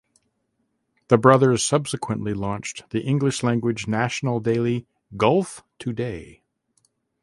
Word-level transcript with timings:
The 1.09 1.19
brothers 1.19 1.61
subsequently 1.61 2.33
launched 2.33 2.89
the 2.89 3.01
English 3.03 3.43
language 3.43 3.87
national 3.87 4.39
daily 4.39 4.87
"Gulf 5.15 5.61
Today". 5.77 6.41